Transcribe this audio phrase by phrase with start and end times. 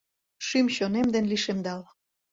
[0.47, 1.81] Шӱм-чонем ден лишемдал.